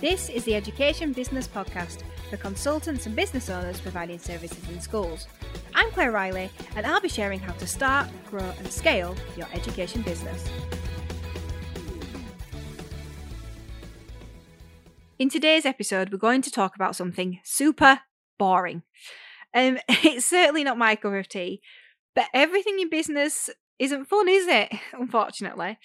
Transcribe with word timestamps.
This 0.00 0.30
is 0.30 0.44
the 0.44 0.54
Education 0.54 1.12
Business 1.12 1.46
Podcast 1.46 2.04
for 2.30 2.38
consultants 2.38 3.04
and 3.04 3.14
business 3.14 3.50
owners 3.50 3.82
providing 3.82 4.18
services 4.18 4.66
in 4.70 4.80
schools. 4.80 5.26
I'm 5.74 5.90
Claire 5.90 6.10
Riley, 6.10 6.48
and 6.74 6.86
I'll 6.86 7.02
be 7.02 7.08
sharing 7.10 7.38
how 7.38 7.52
to 7.52 7.66
start, 7.66 8.08
grow, 8.30 8.50
and 8.56 8.72
scale 8.72 9.14
your 9.36 9.46
education 9.52 10.00
business. 10.00 10.48
In 15.18 15.28
today's 15.28 15.66
episode, 15.66 16.10
we're 16.10 16.16
going 16.16 16.40
to 16.40 16.50
talk 16.50 16.74
about 16.74 16.96
something 16.96 17.38
super 17.44 18.00
boring. 18.38 18.84
Um, 19.54 19.80
it's 19.88 20.24
certainly 20.24 20.64
not 20.64 20.78
my 20.78 20.96
cup 20.96 21.12
of 21.12 21.28
tea, 21.28 21.60
but 22.14 22.24
everything 22.32 22.80
in 22.80 22.88
business 22.88 23.50
isn't 23.78 24.06
fun, 24.06 24.30
is 24.30 24.46
it? 24.46 24.72
Unfortunately. 24.94 25.78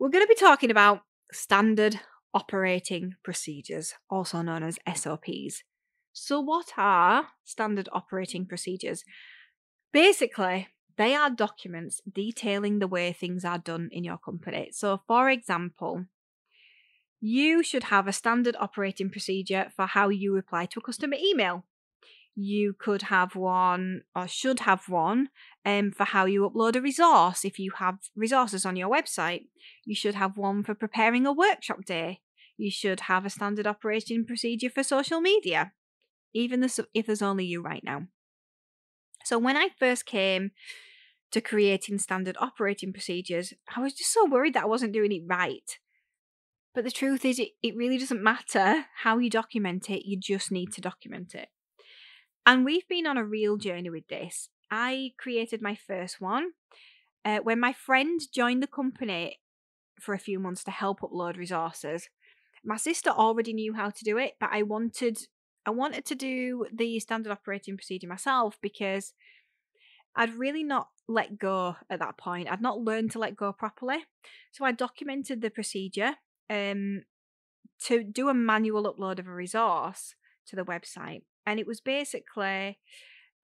We're 0.00 0.10
going 0.10 0.24
to 0.24 0.28
be 0.28 0.34
talking 0.34 0.72
about 0.72 1.02
standard 1.30 2.00
operating 2.36 3.14
procedures, 3.22 3.94
also 4.10 4.42
known 4.42 4.62
as 4.62 4.78
SOPs. 4.94 5.64
So, 6.12 6.38
what 6.38 6.72
are 6.76 7.28
standard 7.44 7.88
operating 7.92 8.44
procedures? 8.44 9.04
Basically, 9.90 10.68
they 10.98 11.14
are 11.14 11.30
documents 11.30 12.02
detailing 12.10 12.78
the 12.78 12.88
way 12.88 13.12
things 13.12 13.42
are 13.42 13.56
done 13.58 13.88
in 13.90 14.04
your 14.04 14.18
company. 14.18 14.68
So, 14.72 15.00
for 15.08 15.30
example, 15.30 16.04
you 17.22 17.62
should 17.62 17.84
have 17.84 18.06
a 18.06 18.12
standard 18.12 18.56
operating 18.60 19.08
procedure 19.08 19.72
for 19.74 19.86
how 19.86 20.10
you 20.10 20.34
reply 20.34 20.66
to 20.66 20.80
a 20.80 20.82
customer 20.82 21.16
email 21.18 21.64
you 22.36 22.74
could 22.74 23.02
have 23.02 23.34
one 23.34 24.02
or 24.14 24.28
should 24.28 24.60
have 24.60 24.90
one 24.90 25.30
um, 25.64 25.90
for 25.90 26.04
how 26.04 26.26
you 26.26 26.48
upload 26.48 26.76
a 26.76 26.82
resource 26.82 27.46
if 27.46 27.58
you 27.58 27.72
have 27.78 27.98
resources 28.14 28.66
on 28.66 28.76
your 28.76 28.90
website. 28.90 29.46
You 29.86 29.94
should 29.94 30.14
have 30.14 30.36
one 30.36 30.62
for 30.62 30.74
preparing 30.74 31.26
a 31.26 31.32
workshop 31.32 31.86
day. 31.86 32.20
You 32.56 32.70
should 32.70 33.00
have 33.00 33.26
a 33.26 33.30
standard 33.30 33.66
operating 33.66 34.24
procedure 34.24 34.70
for 34.70 34.82
social 34.82 35.20
media, 35.20 35.72
even 36.34 36.68
if 36.94 37.06
there's 37.06 37.22
only 37.22 37.44
you 37.44 37.62
right 37.62 37.82
now. 37.84 38.02
So 39.24 39.38
when 39.38 39.56
I 39.56 39.70
first 39.78 40.06
came 40.06 40.52
to 41.32 41.40
creating 41.40 41.98
standard 41.98 42.36
operating 42.38 42.92
procedures, 42.92 43.52
I 43.74 43.80
was 43.80 43.92
just 43.92 44.12
so 44.12 44.24
worried 44.24 44.54
that 44.54 44.62
I 44.62 44.68
wasn't 44.68 44.92
doing 44.92 45.12
it 45.12 45.22
right. 45.26 45.78
But 46.74 46.84
the 46.84 46.90
truth 46.90 47.24
is, 47.24 47.40
it, 47.40 47.76
really 47.76 47.98
doesn't 47.98 48.22
matter 48.22 48.84
how 49.02 49.18
you 49.18 49.30
document 49.30 49.90
it, 49.90 50.06
you 50.06 50.18
just 50.18 50.52
need 50.52 50.72
to 50.74 50.80
document 50.80 51.34
it. 51.34 51.48
And 52.44 52.64
we've 52.64 52.86
been 52.86 53.06
on 53.06 53.16
a 53.16 53.24
real 53.24 53.56
journey 53.56 53.90
with 53.90 54.06
this. 54.08 54.50
I 54.70 55.12
created 55.18 55.62
my 55.62 55.74
first 55.74 56.20
one 56.20 56.50
uh, 57.24 57.38
when 57.38 57.58
my 57.58 57.72
friend 57.72 58.20
joined 58.32 58.62
the 58.62 58.68
company 58.68 59.40
for 60.00 60.14
a 60.14 60.18
few 60.18 60.38
months 60.38 60.62
to 60.64 60.70
help 60.70 61.00
upload 61.00 61.36
resources. 61.36 62.08
My 62.66 62.76
sister 62.76 63.10
already 63.10 63.52
knew 63.52 63.74
how 63.74 63.90
to 63.90 64.04
do 64.04 64.18
it, 64.18 64.34
but 64.40 64.50
I 64.52 64.62
wanted 64.62 65.18
I 65.64 65.70
wanted 65.70 66.04
to 66.06 66.14
do 66.14 66.66
the 66.72 67.00
standard 67.00 67.32
operating 67.32 67.76
procedure 67.76 68.06
myself 68.06 68.58
because 68.60 69.14
I'd 70.14 70.34
really 70.34 70.62
not 70.62 70.88
let 71.08 71.38
go 71.38 71.76
at 71.90 71.98
that 72.00 72.16
point. 72.18 72.48
I'd 72.50 72.60
not 72.60 72.80
learned 72.80 73.10
to 73.12 73.18
let 73.18 73.36
go 73.36 73.52
properly. 73.52 74.04
So 74.52 74.64
I 74.64 74.72
documented 74.72 75.42
the 75.42 75.50
procedure 75.50 76.14
um, 76.48 77.02
to 77.84 78.02
do 78.02 78.28
a 78.28 78.34
manual 78.34 78.92
upload 78.92 79.18
of 79.18 79.26
a 79.26 79.32
resource 79.32 80.14
to 80.46 80.56
the 80.56 80.64
website 80.64 81.22
and 81.46 81.60
it 81.60 81.66
was 81.66 81.80
basically 81.80 82.78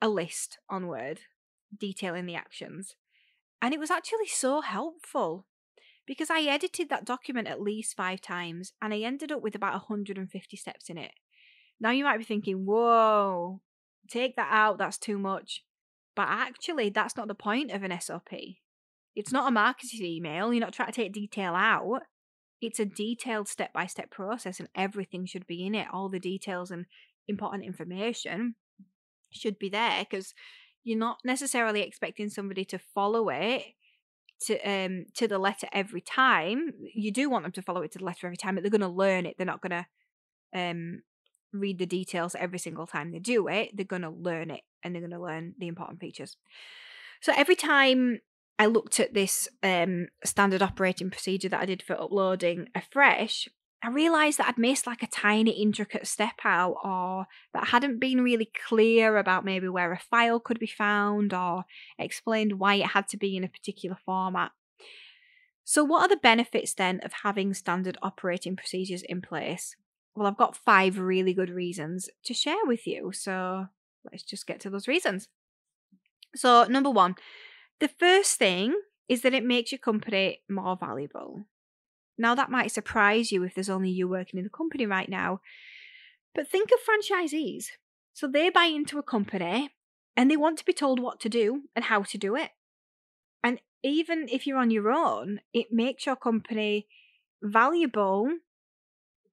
a 0.01 0.09
list 0.09 0.59
on 0.69 0.89
Word 0.89 1.21
detailing 1.79 2.27
the 2.27 2.35
actions. 2.35 2.97
And 3.63 3.73
it 3.73 3.81
was 3.81 3.91
actually 3.91 4.27
so 4.27 4.61
helpful 4.61 5.47
because 6.07 6.31
I 6.31 6.43
edited 6.43 6.89
that 6.89 7.05
document 7.05 7.49
at 7.49 7.61
least 7.61 7.97
five 7.97 8.21
times 8.21 8.73
and 8.83 8.93
I 8.93 8.99
ended 8.99 9.31
up 9.31 9.43
with 9.43 9.55
about 9.55 9.75
150 9.75 10.57
steps 10.57 10.89
in 10.89 10.99
it. 10.99 11.13
Now 11.81 11.91
you 11.91 12.05
might 12.05 12.19
be 12.19 12.25
thinking, 12.25 12.65
whoa, 12.65 13.61
take 14.09 14.37
that 14.37 14.49
out, 14.51 14.79
that's 14.79 14.99
too 14.99 15.19
much. 15.19 15.65
But 16.15 16.29
actually, 16.29 16.91
that's 16.91 17.17
not 17.17 17.29
the 17.29 17.35
point 17.35 17.71
of 17.71 17.83
an 17.83 17.99
SOP. 18.01 18.31
It's 19.15 19.33
not 19.33 19.49
a 19.49 19.53
marketing 19.53 20.05
email, 20.05 20.53
you're 20.53 20.61
not 20.61 20.73
trying 20.73 20.91
to 20.91 20.95
take 20.95 21.13
detail 21.13 21.55
out. 21.55 22.03
It's 22.61 22.79
a 22.79 22.85
detailed 22.85 23.49
step 23.49 23.73
by 23.73 23.87
step 23.87 24.11
process 24.11 24.61
and 24.61 24.69
everything 24.75 25.27
should 25.27 25.47
be 25.47 25.67
in 25.67 25.75
it. 25.75 25.89
All 25.93 26.09
the 26.09 26.21
details 26.21 26.71
and 26.71 26.87
important 27.27 27.65
information 27.65 28.55
should 29.31 29.59
be 29.59 29.69
there 29.69 30.07
because 30.09 30.35
you're 30.85 30.99
not 30.99 31.19
necessarily 31.25 31.83
expecting 31.83 32.29
somebody 32.29 32.65
to 32.67 32.79
follow 32.79 33.29
it 33.31 33.63
to 34.47 34.59
um 34.69 35.07
to 35.15 35.29
the 35.29 35.39
letter 35.39 35.69
every 35.73 36.01
time. 36.01 36.73
You 36.95 37.11
do 37.11 37.31
want 37.31 37.45
them 37.45 37.53
to 37.53 37.63
follow 37.63 37.83
it 37.83 37.93
to 37.93 37.99
the 37.99 38.05
letter 38.05 38.27
every 38.27 38.37
time, 38.37 38.55
but 38.55 38.63
they're 38.63 38.71
going 38.71 38.81
to 38.81 38.89
learn 38.89 39.27
it. 39.27 39.37
They're 39.37 39.47
not 39.47 39.63
going 39.63 39.85
to 39.85 39.87
um 40.55 41.03
read 41.53 41.79
the 41.79 41.87
details 41.87 42.35
every 42.35 42.59
single 42.59 42.87
time 42.87 43.13
they 43.13 43.19
do 43.19 43.49
it. 43.49 43.71
They're 43.75 43.85
going 43.85 44.03
to 44.03 44.11
learn 44.11 44.51
it 44.51 44.63
and 44.83 44.95
they're 44.95 45.03
going 45.03 45.11
to 45.13 45.21
learn 45.21 45.55
the 45.59 45.69
important 45.69 46.01
features. 46.01 46.37
So 47.21 47.33
every 47.37 47.57
time 47.57 48.21
I 48.59 48.67
looked 48.67 49.01
at 49.01 49.15
this 49.15 49.49
um 49.63 50.09
standard 50.25 50.63
operating 50.63 51.11
procedure 51.11 51.49
that 51.49 51.61
I 51.61 51.67
did 51.67 51.83
for 51.83 52.01
uploading 52.01 52.69
a 52.75 52.83
fresh, 52.91 53.49
I 53.85 53.89
realised 53.89 54.39
that 54.39 54.49
I'd 54.49 54.59
missed 54.59 54.87
like 54.87 55.03
a 55.03 55.09
tiny 55.09 55.51
intricate 55.61 56.07
step 56.07 56.41
out, 56.45 56.77
or 56.85 57.27
that 57.53 57.65
I 57.65 57.67
hadn't 57.67 57.99
been 57.99 58.23
really 58.23 58.51
clear 58.69 59.17
about 59.17 59.45
maybe 59.45 59.69
where 59.69 59.93
a 59.93 59.99
file 59.99 60.39
could 60.39 60.61
be 60.61 60.69
found, 60.69 61.35
or 61.35 61.65
explained 61.99 62.61
why 62.61 62.77
it 62.77 62.87
had 62.87 63.09
to 63.09 63.17
be 63.17 63.37
in 63.37 63.43
a 63.43 63.49
particular 63.49 63.97
format. 64.05 64.53
So, 65.65 65.83
what 65.83 66.03
are 66.03 66.09
the 66.09 66.17
benefits 66.17 66.75
then 66.75 67.01
of 67.03 67.13
having 67.25 67.55
standard 67.55 67.99
operating 68.03 68.55
procedures 68.57 69.03
in 69.03 69.21
place? 69.21 69.75
Well, 70.15 70.27
I've 70.27 70.37
got 70.37 70.57
five 70.57 70.99
really 70.99 71.35
good 71.35 71.51
reasons 71.51 72.09
to 72.25 72.35
share 72.35 72.65
with 72.65 72.87
you. 72.87 73.13
So, 73.13 73.67
let's 74.11 74.23
just 74.23 74.47
get 74.47 74.61
to 74.61 74.71
those 74.71 74.87
reasons. 74.87 75.29
So, 76.37 76.65
number 76.65 76.91
one, 76.91 77.17
the 77.81 77.89
first 77.89 78.39
thing 78.39 78.75
is 79.09 79.23
that 79.23 79.35
it 79.35 79.45
makes 79.45 79.73
your 79.73 79.79
company 79.79 80.43
more 80.49 80.77
valuable. 80.77 81.47
Now, 82.19 82.35
that 82.35 82.51
might 82.51 82.73
surprise 82.73 83.33
you 83.33 83.43
if 83.43 83.55
there's 83.55 83.71
only 83.71 83.91
you 83.91 84.09
working 84.09 84.39
in 84.39 84.45
the 84.45 84.51
company 84.51 84.87
right 84.87 85.09
now, 85.09 85.41
but 86.35 86.49
think 86.49 86.71
of 86.71 86.79
franchisees. 86.81 87.67
So 88.13 88.27
they 88.27 88.51
buy 88.51 88.67
into 88.67 88.99
a 88.99 89.03
company 89.03 89.71
and 90.17 90.31
they 90.31 90.37
want 90.37 90.59
to 90.59 90.65
be 90.65 90.73
told 90.73 91.01
what 91.01 91.21
to 91.21 91.29
do 91.29 91.63
and 91.75 91.87
how 91.87 92.03
to 92.03 92.19
do 92.19 92.37
it. 92.37 92.51
And 93.43 93.61
even 93.83 94.29
if 94.31 94.47
you're 94.47 94.59
on 94.59 94.71
your 94.71 94.91
own, 94.91 95.41
it 95.53 95.73
makes 95.73 96.07
your 96.07 96.17
company 96.17 96.87
valuable 97.43 98.29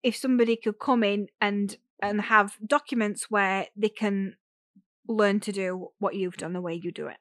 if 0.01 0.15
somebody 0.15 0.55
could 0.55 0.79
come 0.79 1.03
in 1.03 1.27
and 1.39 1.77
and 2.01 2.21
have 2.21 2.57
documents 2.65 3.29
where 3.29 3.67
they 3.75 3.89
can 3.89 4.35
learn 5.07 5.39
to 5.41 5.51
do 5.51 5.89
what 5.99 6.15
you've 6.15 6.37
done 6.37 6.53
the 6.53 6.61
way 6.61 6.73
you 6.73 6.91
do 6.91 7.07
it. 7.07 7.17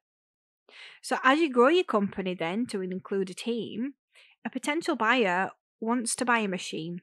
So 1.02 1.18
as 1.24 1.40
you 1.40 1.52
grow 1.52 1.68
your 1.68 1.84
company 1.84 2.34
then 2.34 2.66
to 2.66 2.80
include 2.80 3.30
a 3.30 3.34
team, 3.34 3.94
a 4.44 4.50
potential 4.50 4.96
buyer 4.96 5.50
wants 5.80 6.14
to 6.16 6.24
buy 6.24 6.38
a 6.40 6.48
machine 6.48 7.02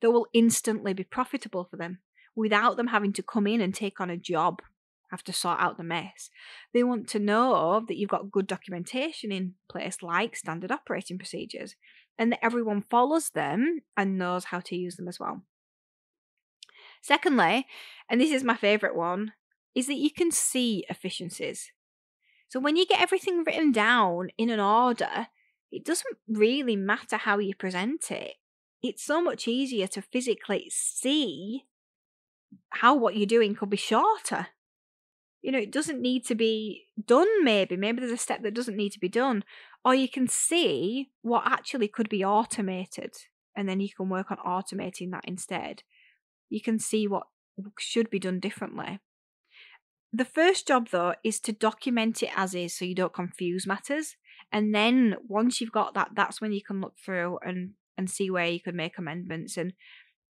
that 0.00 0.10
will 0.10 0.26
instantly 0.32 0.92
be 0.92 1.04
profitable 1.04 1.64
for 1.64 1.76
them 1.76 1.98
without 2.34 2.76
them 2.76 2.88
having 2.88 3.12
to 3.12 3.22
come 3.22 3.46
in 3.46 3.60
and 3.60 3.74
take 3.74 4.00
on 4.00 4.10
a 4.10 4.16
job, 4.16 4.62
have 5.10 5.24
to 5.24 5.32
sort 5.32 5.60
out 5.60 5.76
the 5.76 5.84
mess. 5.84 6.30
They 6.72 6.82
want 6.82 7.08
to 7.08 7.18
know 7.18 7.84
that 7.86 7.96
you've 7.96 8.10
got 8.10 8.30
good 8.30 8.46
documentation 8.46 9.32
in 9.32 9.54
place, 9.68 10.02
like 10.02 10.36
standard 10.36 10.70
operating 10.70 11.18
procedures, 11.18 11.74
and 12.18 12.32
that 12.32 12.44
everyone 12.44 12.82
follows 12.82 13.30
them 13.30 13.80
and 13.96 14.18
knows 14.18 14.46
how 14.46 14.60
to 14.60 14.76
use 14.76 14.96
them 14.96 15.08
as 15.08 15.18
well. 15.18 15.42
Secondly, 17.02 17.66
and 18.08 18.20
this 18.20 18.30
is 18.30 18.44
my 18.44 18.56
favourite 18.56 18.94
one, 18.94 19.32
is 19.74 19.86
that 19.86 19.94
you 19.94 20.10
can 20.10 20.30
see 20.30 20.84
efficiencies. 20.88 21.72
So 22.48 22.60
when 22.60 22.76
you 22.76 22.86
get 22.86 23.00
everything 23.00 23.44
written 23.44 23.72
down 23.72 24.30
in 24.36 24.50
an 24.50 24.60
order, 24.60 25.28
it 25.70 25.84
doesn't 25.84 26.16
really 26.28 26.76
matter 26.76 27.16
how 27.16 27.38
you 27.38 27.54
present 27.54 28.10
it. 28.10 28.34
It's 28.82 29.04
so 29.04 29.22
much 29.22 29.46
easier 29.46 29.86
to 29.88 30.02
physically 30.02 30.70
see 30.70 31.64
how 32.70 32.94
what 32.94 33.16
you're 33.16 33.26
doing 33.26 33.54
could 33.54 33.70
be 33.70 33.76
shorter. 33.76 34.48
You 35.42 35.52
know, 35.52 35.58
it 35.58 35.72
doesn't 35.72 36.02
need 36.02 36.26
to 36.26 36.34
be 36.34 36.86
done, 37.02 37.44
maybe. 37.44 37.76
Maybe 37.76 38.00
there's 38.00 38.12
a 38.12 38.16
step 38.16 38.42
that 38.42 38.54
doesn't 38.54 38.76
need 38.76 38.92
to 38.92 38.98
be 38.98 39.08
done. 39.08 39.44
Or 39.84 39.94
you 39.94 40.08
can 40.08 40.28
see 40.28 41.10
what 41.22 41.44
actually 41.46 41.88
could 41.88 42.08
be 42.08 42.24
automated, 42.24 43.14
and 43.56 43.68
then 43.68 43.80
you 43.80 43.88
can 43.94 44.08
work 44.10 44.30
on 44.30 44.36
automating 44.38 45.10
that 45.12 45.24
instead. 45.24 45.82
You 46.50 46.60
can 46.60 46.78
see 46.78 47.06
what 47.06 47.24
should 47.78 48.10
be 48.10 48.18
done 48.18 48.40
differently. 48.40 49.00
The 50.12 50.24
first 50.24 50.66
job, 50.66 50.88
though, 50.90 51.14
is 51.24 51.40
to 51.40 51.52
document 51.52 52.22
it 52.22 52.30
as 52.36 52.54
is 52.54 52.76
so 52.76 52.84
you 52.84 52.94
don't 52.94 53.14
confuse 53.14 53.66
matters. 53.66 54.16
And 54.52 54.74
then 54.74 55.16
once 55.28 55.60
you've 55.60 55.72
got 55.72 55.94
that, 55.94 56.10
that's 56.14 56.40
when 56.40 56.52
you 56.52 56.62
can 56.62 56.80
look 56.80 56.94
through 57.04 57.38
and 57.44 57.72
and 57.96 58.08
see 58.08 58.30
where 58.30 58.46
you 58.46 58.60
can 58.60 58.76
make 58.76 58.98
amendments 58.98 59.56
and 59.56 59.74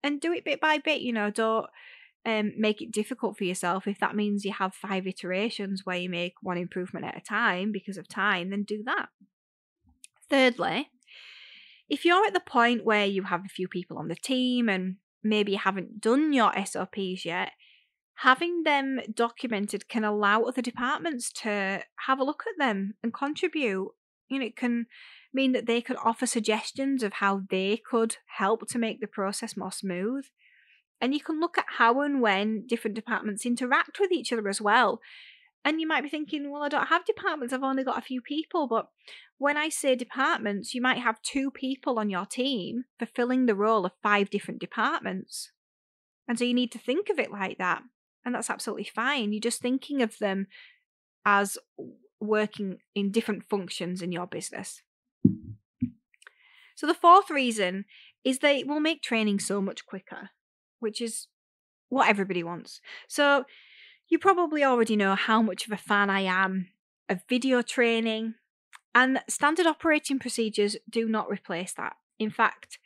and 0.04 0.22
do 0.22 0.32
it 0.32 0.46
bit 0.46 0.62
by 0.62 0.78
bit. 0.78 1.02
You 1.02 1.14
know, 1.14 1.30
don't 1.30 1.68
um, 2.26 2.54
make 2.58 2.82
it 2.82 2.92
difficult 2.92 3.38
for 3.38 3.44
yourself. 3.44 3.88
If 3.88 4.00
that 4.00 4.16
means 4.16 4.46
you 4.46 4.54
have 4.54 4.74
five 4.74 5.08
iterations 5.08 5.82
where 5.86 5.98
you 5.98 6.10
make 6.10 6.34
one 6.42 6.58
improvement 6.58 7.06
at 7.06 7.18
a 7.18 7.22
time 7.22 7.72
because 7.72 7.98
of 7.98 8.08
time, 8.08 8.50
then 8.50 8.64
do 8.64 8.84
that. 8.86 9.10
Thirdly, 10.30 10.90
if 11.90 12.04
you're 12.04 12.26
at 12.26 12.34
the 12.34 12.42
point 12.42 12.84
where 12.84 13.06
you 13.06 13.24
have 13.24 13.46
a 13.46 13.50
few 13.50 13.68
people 13.68 13.98
on 13.98 14.10
the 14.10 14.16
team 14.16 14.68
and 14.68 14.98
maybe 15.24 15.54
you 15.54 15.58
haven't 15.58 16.02
done 16.02 16.34
your 16.34 16.52
SOPs 16.66 17.24
yet, 17.24 17.52
having 18.16 18.64
them 18.64 19.00
documented 19.14 19.88
can 19.88 20.04
allow 20.04 20.44
other 20.44 20.62
departments 20.62 21.32
to 21.32 21.82
have 22.08 22.20
a 22.20 22.24
look 22.24 22.44
at 22.48 22.58
them 22.58 22.96
and 23.02 23.14
contribute. 23.14 23.90
You 24.30 24.40
know, 24.40 24.46
it 24.46 24.56
can 24.56 24.88
mean 25.34 25.52
that 25.54 25.66
they 25.66 25.82
could 25.82 25.98
offer 26.04 26.26
suggestions 26.26 27.04
of 27.04 27.14
how 27.14 27.44
they 27.50 27.82
could 27.90 28.18
help 28.38 28.68
to 28.70 28.80
make 28.80 29.00
the 29.02 29.08
process 29.08 29.56
more 29.56 29.72
smooth. 29.72 30.26
And 31.00 31.14
you 31.14 31.20
can 31.20 31.40
look 31.40 31.58
at 31.58 31.66
how 31.78 32.02
and 32.02 32.22
when 32.22 32.66
different 32.66 32.96
departments 32.96 33.46
interact 33.46 34.00
with 34.00 34.12
each 34.12 34.34
other 34.34 34.48
as 34.48 34.60
well. 34.60 35.00
And 35.64 35.82
you 35.82 35.88
might 35.88 36.04
be 36.04 36.10
thinking, 36.10 36.50
well, 36.50 36.64
I 36.64 36.70
don't 36.70 36.88
have 36.88 37.06
departments, 37.06 37.54
I've 37.54 37.64
only 37.64 37.84
got 37.84 37.98
a 37.98 38.02
few 38.02 38.22
people. 38.22 38.68
But 38.68 38.88
when 39.38 39.58
I 39.58 39.70
say 39.70 39.96
departments, 39.96 40.74
you 40.74 40.82
might 40.82 41.00
have 41.00 41.22
two 41.22 41.52
people 41.52 42.00
on 42.00 42.10
your 42.10 42.26
team 42.26 42.86
fulfilling 42.98 43.46
the 43.46 43.56
role 43.56 43.86
of 43.86 43.92
five 44.02 44.30
different 44.30 44.60
departments. 44.60 45.52
And 46.28 46.40
so 46.40 46.46
you 46.46 46.54
need 46.54 46.72
to 46.72 46.80
think 46.80 47.10
of 47.10 47.20
it 47.20 47.32
like 47.32 47.58
that. 47.58 47.84
And 48.26 48.34
that's 48.36 48.50
absolutely 48.50 48.90
fine. 48.94 49.32
You're 49.32 49.42
just 49.42 49.62
thinking 49.62 50.02
of 50.02 50.18
them 50.20 50.48
as 51.26 51.58
working 52.20 52.80
in 52.96 53.12
different 53.12 53.44
functions 53.50 54.02
in 54.02 54.12
your 54.12 54.28
business. 54.28 54.82
So 56.76 56.86
the 56.86 56.94
fourth 56.94 57.30
reason 57.30 57.86
is 58.24 58.40
it 58.44 58.68
will 58.68 58.80
make 58.80 59.02
training 59.02 59.40
so 59.40 59.62
much 59.62 59.86
quicker, 59.86 60.30
which 60.80 61.02
is 61.02 61.28
what 61.90 62.10
everybody 62.10 62.44
wants. 62.44 62.82
So 63.08 63.46
you 64.10 64.20
probably 64.20 64.64
already 64.64 64.96
know 64.96 65.16
how 65.16 65.42
much 65.42 65.66
of 65.66 65.72
a 65.72 65.78
fan 65.78 66.10
I 66.10 66.22
am 66.22 66.68
of 67.10 67.22
video 67.30 67.62
training, 67.62 68.36
and 68.94 69.22
standard 69.30 69.66
operating 69.66 70.20
procedures 70.20 70.76
do 70.90 71.08
not 71.08 71.30
replace 71.30 71.74
that. 71.74 71.96
In 72.20 72.30
fact, 72.30 72.80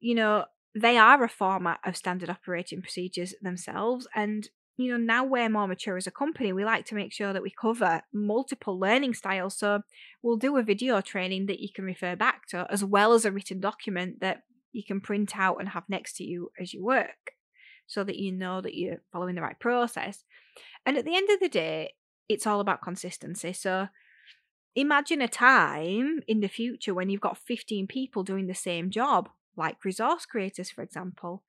you 0.00 0.14
know, 0.14 0.46
they 0.74 0.96
are 0.96 1.22
a 1.22 1.28
format 1.28 1.78
of 1.84 1.96
standard 1.96 2.30
operating 2.30 2.80
procedures 2.82 3.34
themselves, 3.40 4.08
and 4.14 4.48
you 4.76 4.90
know, 4.90 4.96
now 4.96 5.24
we're 5.24 5.48
more 5.48 5.68
mature 5.68 5.96
as 5.96 6.06
a 6.06 6.10
company, 6.10 6.52
we 6.52 6.64
like 6.64 6.86
to 6.86 6.94
make 6.94 7.12
sure 7.12 7.32
that 7.32 7.42
we 7.42 7.50
cover 7.50 8.02
multiple 8.12 8.78
learning 8.78 9.14
styles. 9.14 9.56
So 9.56 9.82
we'll 10.22 10.36
do 10.36 10.56
a 10.56 10.62
video 10.62 11.00
training 11.00 11.46
that 11.46 11.60
you 11.60 11.68
can 11.72 11.84
refer 11.84 12.16
back 12.16 12.46
to, 12.48 12.66
as 12.70 12.84
well 12.84 13.12
as 13.12 13.24
a 13.24 13.32
written 13.32 13.60
document 13.60 14.20
that 14.20 14.42
you 14.72 14.82
can 14.82 15.00
print 15.00 15.36
out 15.36 15.58
and 15.60 15.68
have 15.68 15.84
next 15.88 16.16
to 16.16 16.24
you 16.24 16.50
as 16.58 16.72
you 16.72 16.82
work, 16.82 17.34
so 17.86 18.02
that 18.04 18.16
you 18.16 18.32
know 18.32 18.60
that 18.60 18.74
you're 18.74 19.02
following 19.12 19.34
the 19.34 19.42
right 19.42 19.60
process. 19.60 20.24
And 20.86 20.96
at 20.96 21.04
the 21.04 21.16
end 21.16 21.28
of 21.30 21.40
the 21.40 21.48
day, 21.48 21.94
it's 22.28 22.46
all 22.46 22.60
about 22.60 22.82
consistency. 22.82 23.52
So 23.52 23.88
imagine 24.74 25.20
a 25.20 25.28
time 25.28 26.20
in 26.26 26.40
the 26.40 26.48
future 26.48 26.94
when 26.94 27.10
you've 27.10 27.20
got 27.20 27.36
15 27.36 27.86
people 27.86 28.22
doing 28.22 28.46
the 28.46 28.54
same 28.54 28.90
job, 28.90 29.28
like 29.54 29.84
resource 29.84 30.24
creators, 30.24 30.70
for 30.70 30.82
example. 30.82 31.42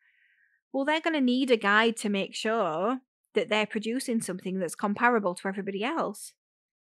Well, 0.74 0.84
they're 0.84 1.00
going 1.00 1.14
to 1.14 1.22
need 1.22 1.52
a 1.52 1.58
guide 1.58 1.96
to 1.98 2.10
make 2.10 2.36
sure 2.36 3.00
that 3.34 3.50
they're 3.50 3.66
producing 3.66 4.22
something 4.22 4.60
that's 4.60 4.76
comparable 4.76 5.36
to 5.36 5.48
everybody 5.48 5.84
else. 5.84 6.34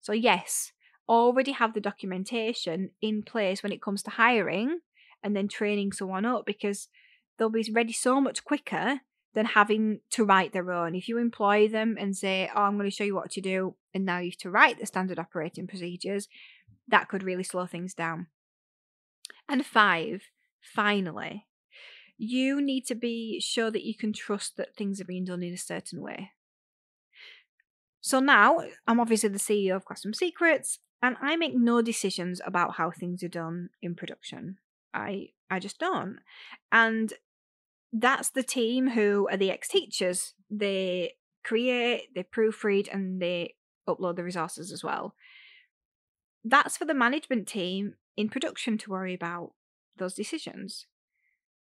So, 0.01 0.13
yes, 0.13 0.73
already 1.09 1.53
have 1.53 1.75
the 1.75 1.81
documentation 1.81 2.91
in 3.03 3.23
place 3.23 3.63
when 3.63 3.73
it 3.73 3.83
comes 3.83 4.03
to 4.05 4.11
hiring 4.11 4.81
and 5.23 5.37
then 5.37 5.49
training 5.49 5.93
someone 5.93 6.25
up 6.25 6.47
because 6.47 6.89
they'll 7.39 7.51
be 7.51 7.69
ready 7.73 7.93
so 7.93 8.21
much 8.21 8.45
quicker 8.45 9.01
than 9.35 9.47
having 9.47 10.01
to 10.11 10.25
write 10.25 10.53
their 10.53 10.73
own. 10.73 10.95
If 10.95 11.09
you 11.09 11.19
employ 11.19 11.69
them 11.69 11.97
and 11.99 12.17
say, 12.17 12.51
Oh, 12.55 12.63
I'm 12.63 12.77
going 12.77 12.91
to 12.91 12.95
show 12.95 13.05
you 13.05 13.15
what 13.15 13.31
to 13.33 13.41
do, 13.41 13.77
and 13.95 14.05
now 14.05 14.19
you 14.19 14.31
have 14.31 14.39
to 14.39 14.51
write 14.51 14.79
the 14.79 14.87
standard 14.87 15.19
operating 15.19 15.67
procedures, 15.67 16.29
that 16.89 17.09
could 17.09 17.23
really 17.23 17.45
slow 17.45 17.67
things 17.67 17.95
down. 17.95 18.27
And 19.49 19.65
five, 19.65 20.23
finally, 20.61 21.47
you 22.19 22.61
need 22.61 22.87
to 22.87 22.95
be 22.95 23.41
sure 23.41 23.71
that 23.71 23.85
you 23.85 23.95
can 23.95 24.13
trust 24.13 24.57
that 24.57 24.77
things 24.77 25.01
are 25.01 25.07
being 25.07 25.25
done 25.25 25.43
in 25.43 25.55
a 25.55 25.59
certain 25.59 26.01
way. 26.01 26.33
So 28.01 28.21
now 28.21 28.59
eh, 28.59 28.71
I'm 28.87 29.01
obviously 29.01 29.29
the 29.29 29.39
CEO 29.39 29.77
of 29.77 29.85
Classroom 29.85 30.15
Secrets, 30.15 30.79
and 31.03 31.17
I 31.21 31.37
make 31.37 31.55
no 31.55 31.83
decisions 31.83 32.41
about 32.45 32.77
how 32.77 32.91
things 32.91 33.23
are 33.23 33.29
done 33.29 33.71
in 33.83 33.95
production. 33.95 34.59
I 34.93 35.29
I 35.51 35.59
just 35.59 35.79
don't. 35.79 36.19
And 36.73 37.13
that's 37.93 38.31
the 38.31 38.43
team 38.43 38.91
who 38.91 39.29
are 39.31 39.37
the 39.37 39.51
ex 39.51 39.69
teachers. 39.69 40.35
They 40.51 41.15
create, 41.45 42.15
they 42.15 42.23
proofread, 42.23 42.93
and 42.93 43.21
they 43.21 43.55
upload 43.89 44.17
the 44.17 44.25
resources 44.25 44.73
as 44.73 44.85
well. 44.85 45.15
That's 46.45 46.77
for 46.77 46.85
the 46.85 46.95
management 46.95 47.49
team 47.49 47.95
in 48.17 48.29
production 48.29 48.79
to 48.79 48.91
worry 48.91 49.15
about 49.15 49.53
those 49.97 50.15
decisions. 50.15 50.87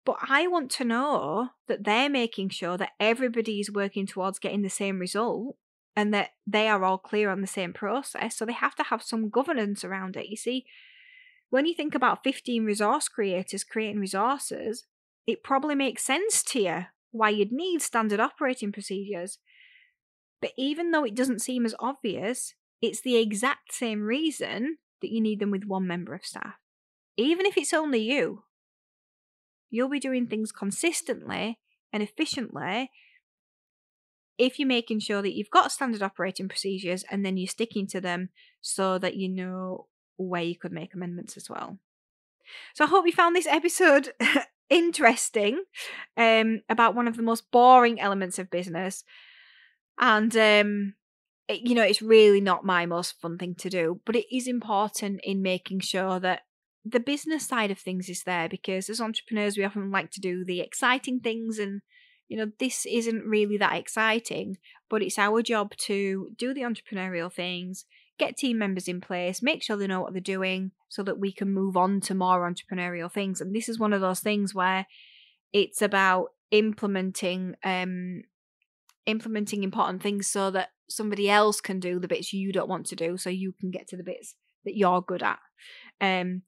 But 0.06 0.18
I 0.28 0.48
want 0.48 0.69
to 0.72 0.84
know 0.84 1.50
that 1.68 1.86
they're 1.86 2.10
making 2.10 2.50
sure 2.50 2.78
that 2.78 2.92
everybody's 3.00 3.72
working 3.72 4.06
towards 4.06 4.40
getting 4.40 4.62
the 4.62 4.69
same 4.69 5.00
result 5.00 5.56
and 5.95 6.13
that 6.13 6.31
they 6.48 6.68
are 6.68 6.84
all 6.84 6.98
clear 6.98 7.30
on 7.30 7.42
the 7.42 7.48
same 7.48 7.74
process. 7.74 8.36
So 8.36 8.45
they 8.45 8.54
have 8.54 8.75
to 8.75 8.84
have 8.84 9.04
some 9.04 9.30
governance 9.30 9.84
around 9.84 10.16
it. 10.16 10.30
You 10.30 10.38
see, 10.38 10.66
when 11.50 11.66
you 11.66 11.75
think 11.75 11.94
about 11.94 12.24
15 12.24 12.66
resource 12.66 13.07
creators 13.07 13.63
creating 13.63 14.00
resources, 14.00 14.86
it 15.28 15.44
probably 15.44 15.75
makes 15.75 16.04
sense 16.04 16.42
to 16.44 16.60
you 16.60 16.86
why 17.12 17.30
you'd 17.30 17.51
need 17.51 17.81
standard 17.81 18.19
operating 18.19 18.72
procedures. 18.72 19.38
But 20.42 20.51
even 20.57 20.92
though 20.92 21.04
it 21.04 21.16
doesn't 21.16 21.42
seem 21.42 21.66
as 21.66 21.75
obvious, 21.80 22.56
it's 22.81 23.01
the 23.01 23.18
exact 23.18 23.72
same 23.74 24.01
reason 24.01 24.78
that 25.01 25.12
you 25.12 25.22
need 25.22 25.40
them 25.40 25.51
with 25.51 25.66
one 25.66 25.88
member 25.88 26.13
of 26.16 26.25
staff. 26.25 26.56
Even 27.16 27.45
if 27.45 27.56
it's 27.56 27.74
only 27.74 28.00
you, 28.00 28.44
you'll 29.69 29.90
be 29.90 30.00
doing 30.00 30.28
things 30.28 30.51
consistently 30.51 31.60
and 31.94 32.01
efficiently 32.01 32.90
if 34.38 34.57
you're 34.57 34.68
making 34.68 35.00
sure 35.00 35.21
that 35.21 35.35
you've 35.35 35.50
got 35.50 35.71
standard 35.71 36.01
operating 36.01 36.47
procedures 36.47 37.03
and 37.09 37.25
then 37.25 37.38
you're 37.38 37.47
sticking 37.47 37.88
to 37.88 38.01
them 38.01 38.30
so 38.62 38.97
that 38.97 39.15
you 39.15 39.30
know 39.30 39.88
where 40.18 40.44
you 40.44 40.57
could 40.57 40.71
make 40.71 40.94
amendments 40.94 41.38
as 41.38 41.50
well. 41.50 41.77
So 42.74 42.85
I 42.85 42.88
hope 42.88 43.06
you 43.06 43.12
found 43.12 43.35
this 43.35 43.47
episode 43.47 44.13
interesting 44.69 45.63
um, 46.18 46.62
about 46.69 46.95
one 46.95 47.07
of 47.07 47.15
the 47.15 47.24
most 47.24 47.51
boring 47.51 48.00
elements 48.00 48.39
of 48.39 48.50
business. 48.50 49.03
And, 50.00 50.35
um, 50.35 50.94
it, 51.47 51.62
you 51.68 51.75
know, 51.75 51.83
it's 51.83 52.01
really 52.01 52.41
not 52.41 52.65
my 52.65 52.85
most 52.85 53.19
fun 53.21 53.38
thing 53.38 53.56
to 53.56 53.69
do, 53.69 54.01
but 54.06 54.15
it 54.15 54.25
is 54.35 54.47
important 54.47 55.21
in 55.24 55.41
making 55.41 55.81
sure 55.81 56.19
that 56.19 56.41
the 56.85 57.00
business 57.00 57.47
side 57.47 57.71
of 57.71 57.80
things 57.80 58.09
is 58.09 58.23
there 58.23 58.49
because 58.49 58.90
as 58.90 58.99
entrepreneurs, 58.99 59.57
we 59.57 59.63
often 59.63 59.92
like 59.92 60.11
to 60.11 60.21
do 60.21 60.44
the 60.44 60.59
exciting 60.59 61.19
things 61.19 61.59
and 61.59 61.81
you 62.33 62.40
know, 62.40 62.52
this 62.57 62.87
isn't 62.87 63.28
really 63.28 63.57
that 63.57 63.75
exciting, 63.75 64.57
but 64.90 65.04
it's 65.04 65.19
our 65.19 65.44
job 65.44 65.75
to 65.78 66.31
do 66.35 66.52
the 66.52 66.61
entrepreneurial 66.61 67.31
things, 67.31 67.85
get 68.18 68.35
team 68.35 68.57
members 68.57 68.87
in 68.87 69.02
place, 69.02 69.44
make 69.44 69.61
sure 69.61 69.78
they 69.78 69.85
know 69.85 70.02
what 70.02 70.13
they're 70.13 70.19
doing 70.19 70.71
so 70.90 71.04
that 71.04 71.19
we 71.19 71.31
can 71.31 71.54
move 71.54 71.78
on 71.78 72.02
to 72.02 72.16
more 72.16 72.52
entrepreneurial 72.52 73.11
things. 73.11 73.40
And 73.40 73.56
this 73.56 73.69
is 73.69 73.78
one 73.78 73.94
of 73.94 74.02
those 74.02 74.19
things 74.19 74.56
where 74.56 74.87
it's 75.54 75.80
about 75.80 76.30
implementing 76.49 77.54
um 77.63 78.23
implementing 79.06 79.61
important 79.63 80.02
things 80.02 80.25
so 80.25 80.49
that 80.49 80.69
somebody 80.90 81.30
else 81.30 81.61
can 81.61 81.80
do 81.80 81.99
the 81.99 82.07
bits 82.07 82.33
you 82.33 82.52
don't 82.52 82.68
want 82.68 82.87
to 82.87 82.95
do 82.95 83.16
so 83.16 83.30
you 83.30 83.54
can 83.59 83.69
get 83.69 83.87
to 83.90 83.95
the 83.95 84.04
bits 84.04 84.33
that 84.66 84.75
you're 84.75 85.04
good 85.04 85.21
at. 85.21 85.37
Um 86.02 86.42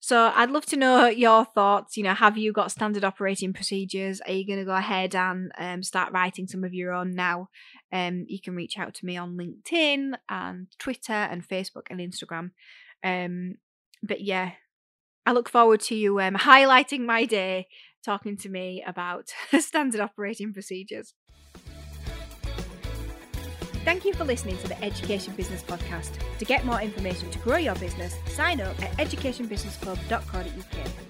so 0.00 0.32
I'd 0.34 0.50
love 0.50 0.66
to 0.66 0.76
know 0.76 1.06
your 1.06 1.44
thoughts. 1.44 1.96
You 1.96 2.04
know, 2.04 2.14
have 2.14 2.38
you 2.38 2.52
got 2.52 2.70
standard 2.70 3.04
operating 3.04 3.52
procedures? 3.52 4.20
Are 4.20 4.32
you 4.32 4.46
going 4.46 4.60
to 4.60 4.64
go 4.64 4.74
ahead 4.74 5.14
and 5.14 5.50
um, 5.58 5.82
start 5.82 6.12
writing 6.12 6.46
some 6.46 6.64
of 6.64 6.72
your 6.72 6.92
own 6.92 7.14
now? 7.14 7.48
Um, 7.92 8.24
you 8.28 8.40
can 8.40 8.54
reach 8.54 8.78
out 8.78 8.94
to 8.94 9.06
me 9.06 9.16
on 9.16 9.36
LinkedIn 9.36 10.12
and 10.28 10.68
Twitter 10.78 11.12
and 11.12 11.46
Facebook 11.46 11.86
and 11.90 12.00
Instagram. 12.00 12.50
Um, 13.02 13.56
but 14.02 14.20
yeah, 14.20 14.52
I 15.26 15.32
look 15.32 15.48
forward 15.48 15.80
to 15.82 15.94
you 15.94 16.20
um, 16.20 16.34
highlighting 16.34 17.00
my 17.00 17.24
day, 17.24 17.66
talking 18.04 18.36
to 18.38 18.48
me 18.48 18.84
about 18.86 19.30
standard 19.58 20.00
operating 20.00 20.52
procedures. 20.52 21.14
Thank 23.88 24.04
you 24.04 24.12
for 24.12 24.24
listening 24.24 24.58
to 24.58 24.68
the 24.68 24.84
Education 24.84 25.32
Business 25.34 25.62
Podcast. 25.62 26.18
To 26.40 26.44
get 26.44 26.66
more 26.66 26.82
information 26.82 27.30
to 27.30 27.38
grow 27.38 27.56
your 27.56 27.74
business, 27.76 28.14
sign 28.26 28.60
up 28.60 28.78
at 28.82 28.92
educationbusinessclub.co.uk. 28.98 31.07